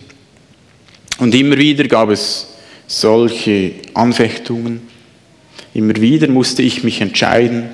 [1.17, 2.49] Und immer wieder gab es
[2.85, 4.81] solche Anfechtungen,
[5.73, 7.69] Immer wieder musste ich mich entscheiden,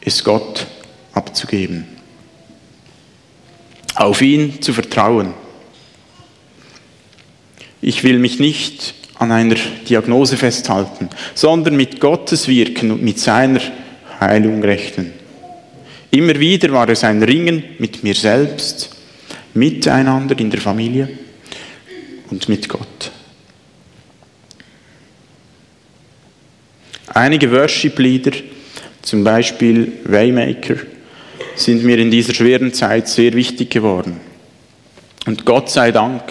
[0.00, 0.68] es Gott
[1.12, 1.86] abzugeben.
[3.96, 5.34] Auf ihn zu vertrauen.
[7.82, 9.56] Ich will mich nicht an einer
[9.88, 13.60] Diagnose festhalten, sondern mit Gottes Wirken und mit seiner
[14.20, 15.12] Heilung rechnen.
[16.10, 18.90] Immer wieder war es ein Ringen mit mir selbst,
[19.54, 21.08] miteinander in der Familie
[22.30, 23.10] und mit Gott.
[27.08, 28.32] Einige Worship-Lieder,
[29.02, 30.76] zum Beispiel Waymaker,
[31.56, 34.20] sind mir in dieser schweren Zeit sehr wichtig geworden.
[35.26, 36.22] Und Gott sei Dank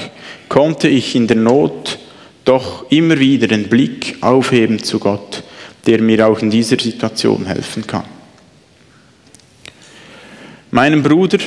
[0.48, 2.00] konnte ich in der Not
[2.46, 5.44] doch immer wieder den Blick aufheben zu Gott,
[5.90, 8.04] der mir auch in dieser Situation helfen kann.
[10.70, 11.40] Meinem Bruder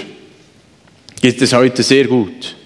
[1.21, 2.57] geht es heute sehr gut.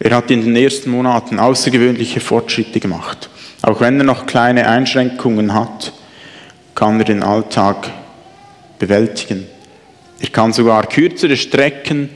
[0.00, 3.30] Er hat in den ersten Monaten außergewöhnliche Fortschritte gemacht.
[3.62, 5.92] Auch wenn er noch kleine Einschränkungen hat,
[6.74, 7.88] kann er den Alltag
[8.80, 9.46] bewältigen.
[10.18, 12.08] Er kann sogar kürzere Strecken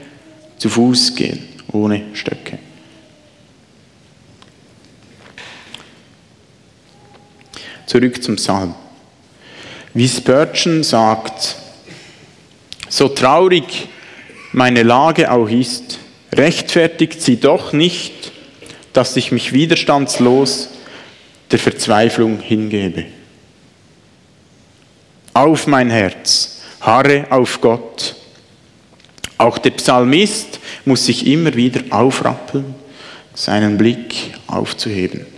[0.58, 1.38] zu Fuß gehen,
[1.70, 2.58] ohne Stöcke.
[7.86, 8.74] Zurück zum Psalm.
[9.92, 11.56] Wie Spurgeon sagt,
[12.88, 13.88] so traurig
[14.52, 15.98] meine Lage auch ist,
[16.32, 18.32] rechtfertigt sie doch nicht,
[18.92, 20.68] dass ich mich widerstandslos
[21.50, 23.06] der Verzweiflung hingebe.
[25.32, 28.14] Auf mein Herz, harre auf Gott.
[29.36, 32.74] Auch der Psalmist muss sich immer wieder aufrappeln,
[33.34, 35.33] seinen Blick aufzuheben.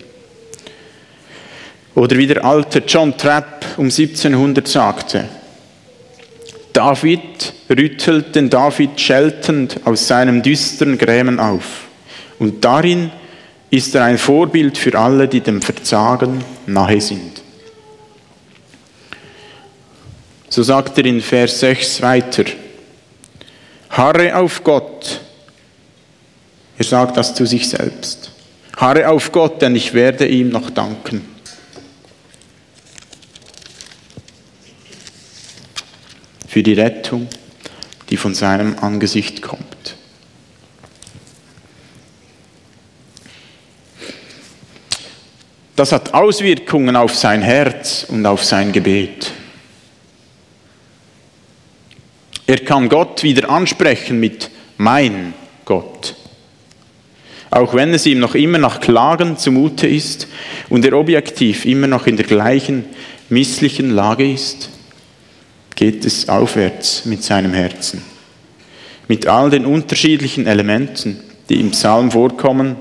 [1.96, 5.24] Oder wie der alte John Trapp um 1700 sagte,
[6.74, 11.86] David rüttelt den David scheltend aus seinem düsteren Grämen auf
[12.38, 13.10] und darin
[13.70, 17.40] ist er ein Vorbild für alle, die dem Verzagen nahe sind.
[20.50, 22.44] So sagt er in Vers 6 weiter,
[23.88, 25.20] Harre auf Gott.
[26.76, 28.30] Er sagt das zu sich selbst.
[28.76, 31.35] Harre auf Gott, denn ich werde ihm noch danken.
[36.56, 37.28] Für die Rettung,
[38.08, 39.94] die von seinem Angesicht kommt.
[45.76, 49.32] das hat Auswirkungen auf sein Herz und auf sein Gebet.
[52.46, 55.34] Er kann Gott wieder ansprechen mit mein
[55.66, 56.14] Gott.
[57.50, 60.26] auch wenn es ihm noch immer nach Klagen zumute ist
[60.70, 62.86] und er objektiv immer noch in der gleichen
[63.28, 64.70] misslichen Lage ist,
[65.76, 68.02] geht es aufwärts mit seinem Herzen.
[69.06, 72.74] Mit all den unterschiedlichen Elementen, die im Psalm vorkommen,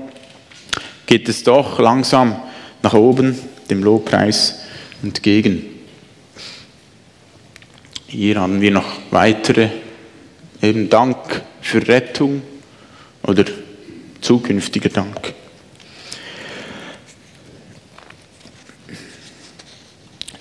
[1.04, 2.34] geht es doch langsam
[2.82, 3.38] nach oben
[3.70, 4.60] dem Lobpreis
[5.02, 5.62] entgegen.
[8.08, 9.68] Hier haben wir noch weitere
[10.62, 12.42] eben Dank für Rettung
[13.22, 13.44] oder
[14.20, 15.34] zukünftiger Dank.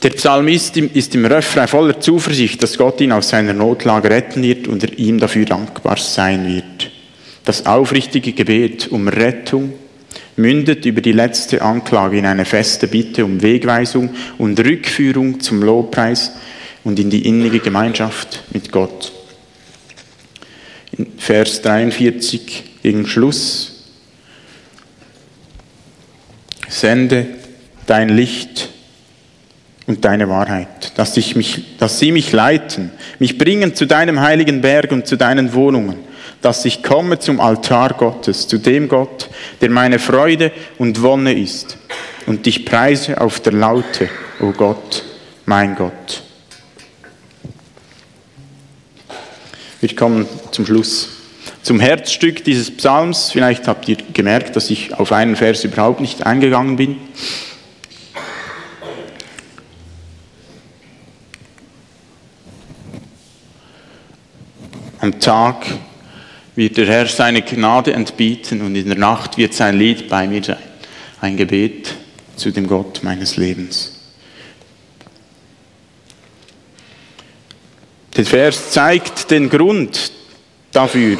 [0.06, 4.68] Der Psalmist ist im Refrain voller Zuversicht, dass Gott ihn aus seiner Notlage retten wird
[4.68, 6.92] und er ihm dafür dankbar sein wird.
[7.44, 9.74] Das aufrichtige Gebet um Rettung
[10.36, 16.34] mündet über die letzte Anklage in eine feste Bitte um Wegweisung und Rückführung zum Lobpreis
[16.84, 19.12] und in die innige Gemeinschaft mit Gott.
[20.96, 23.88] In Vers 43 gegen Schluss.
[26.70, 27.26] Sende
[27.88, 28.70] dein Licht
[29.88, 34.62] und deine Wahrheit, dass, ich mich, dass sie mich leiten, mich bringen zu deinem heiligen
[34.62, 35.98] Berg und zu deinen Wohnungen,
[36.42, 39.30] dass ich komme zum Altar Gottes, zu dem Gott,
[39.62, 41.78] der meine Freude und Wonne ist,
[42.26, 44.10] und dich preise auf der Laute,
[44.40, 45.04] o oh Gott,
[45.46, 46.24] mein Gott.
[49.80, 51.10] Wir kommen zum Schluss.
[51.62, 56.26] Zum Herzstück dieses Psalms, vielleicht habt ihr gemerkt, dass ich auf einen Vers überhaupt nicht
[56.26, 56.98] eingegangen bin.
[65.06, 65.68] Am Tag
[66.56, 70.44] wird der Herr seine Gnade entbieten und in der Nacht wird sein Lied bei mir
[70.44, 70.58] sein.
[71.22, 71.94] Ein Gebet
[72.36, 74.00] zu dem Gott meines Lebens.
[78.18, 80.12] Der Vers zeigt den Grund
[80.72, 81.20] dafür,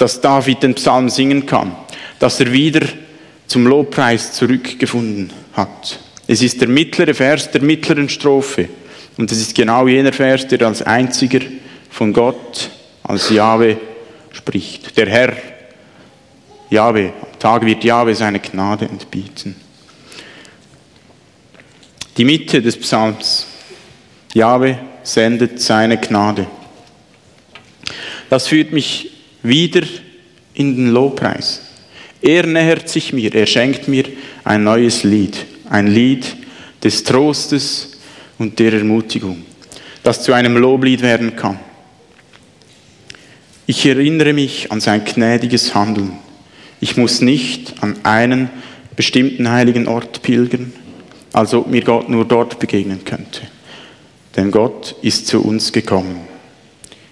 [0.00, 1.76] dass David den Psalm singen kann,
[2.18, 2.84] dass er wieder
[3.46, 6.00] zum Lobpreis zurückgefunden hat.
[6.26, 8.68] Es ist der mittlere Vers der mittleren Strophe
[9.16, 11.42] und es ist genau jener Vers, der als einziger
[11.90, 12.70] von Gott
[13.08, 13.78] als Jahwe
[14.30, 14.96] spricht.
[14.96, 15.36] Der Herr,
[16.70, 19.56] Jahwe, am Tag wird Jahwe seine Gnade entbieten.
[22.16, 23.46] Die Mitte des Psalms.
[24.34, 26.46] Jahwe sendet seine Gnade.
[28.28, 29.10] Das führt mich
[29.42, 29.82] wieder
[30.52, 31.62] in den Lobpreis.
[32.20, 34.04] Er nähert sich mir, er schenkt mir
[34.44, 36.36] ein neues Lied, ein Lied
[36.82, 37.98] des Trostes
[38.38, 39.44] und der Ermutigung,
[40.02, 41.58] das zu einem Loblied werden kann.
[43.70, 46.12] Ich erinnere mich an sein gnädiges Handeln.
[46.80, 48.48] Ich muss nicht an einen
[48.96, 50.72] bestimmten heiligen Ort pilgern,
[51.34, 53.42] als ob mir Gott nur dort begegnen könnte.
[54.34, 56.16] Denn Gott ist zu uns gekommen.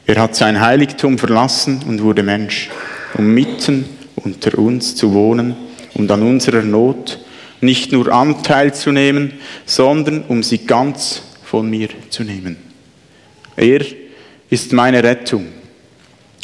[0.06, 2.70] Er hat sein Heiligtum verlassen und wurde Mensch,
[3.18, 3.84] um mitten
[4.14, 5.56] unter uns zu wohnen
[5.92, 7.18] und an unserer Not
[7.60, 9.34] nicht nur Anteil zu nehmen,
[9.66, 12.56] sondern um sie ganz von mir zu nehmen.
[13.56, 13.84] Er
[14.48, 15.48] ist meine Rettung.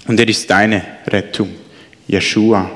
[0.06, 1.50] Und er ist deine Rettung,
[2.08, 2.70] Jeshua.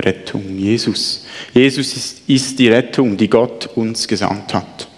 [0.00, 1.26] Rettung, Jesus.
[1.52, 4.88] Jesus ist, ist die Rettung, die Gott uns gesandt hat.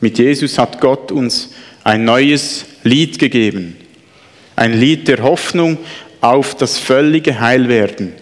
[0.00, 1.50] Mit Jesus hat Gott uns
[1.84, 3.76] ein neues Lied gegeben.
[4.56, 5.78] Ein Lied der Hoffnung
[6.20, 8.12] auf das völlige Heilwerden.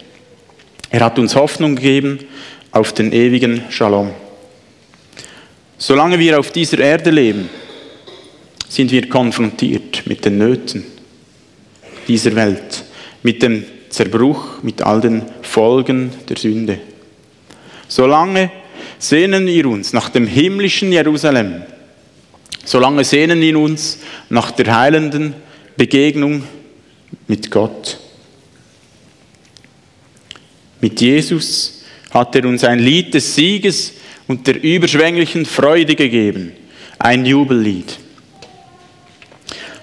[0.91, 2.19] Er hat uns Hoffnung gegeben
[2.73, 4.11] auf den ewigen Shalom.
[5.79, 7.49] Solange wir auf dieser Erde leben,
[8.69, 10.85] sind wir konfrontiert mit den Nöten,
[12.11, 12.85] dieser Welt,
[13.23, 16.81] mit dem Zerbruch, mit all den Folgen der Sünde.
[17.87, 18.51] Solange
[18.99, 21.63] sehnen wir uns nach dem himmlischen Jerusalem,
[22.65, 25.35] solange sehnen wir uns nach der heilenden
[25.77, 26.43] Begegnung
[27.29, 28.01] mit Gott.
[30.81, 33.93] Mit Jesus hat er uns ein Lied des Sieges
[34.27, 36.55] und der überschwänglichen Freude gegeben,
[36.99, 37.99] ein Jubellied.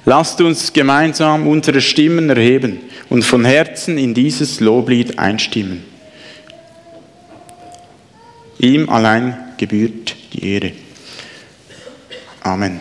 [0.07, 2.79] Lasst uns gemeinsam unsere Stimmen erheben
[3.09, 5.83] und von Herzen in dieses Loblied einstimmen.
[8.57, 10.71] Ihm allein gebührt die Ehre.
[12.39, 12.79] Amen.